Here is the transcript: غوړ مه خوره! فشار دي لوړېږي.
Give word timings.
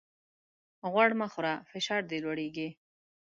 غوړ 0.91 1.09
مه 1.19 1.27
خوره! 1.33 1.53
فشار 1.69 2.01
دي 2.09 2.17
لوړېږي. 2.23 2.69